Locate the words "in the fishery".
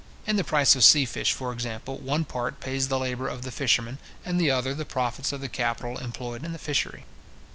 6.43-7.05